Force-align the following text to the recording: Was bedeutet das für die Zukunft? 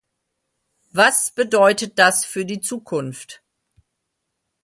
Was 0.93 1.29
bedeutet 1.29 1.99
das 1.99 2.25
für 2.25 2.43
die 2.43 2.59
Zukunft? 2.59 3.43